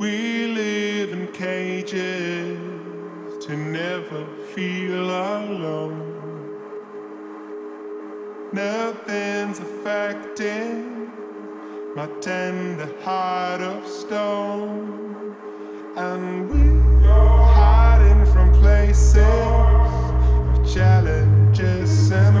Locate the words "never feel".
3.54-5.10